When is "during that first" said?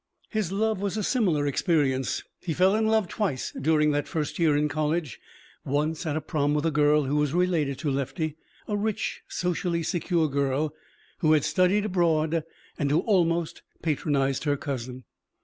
3.51-4.39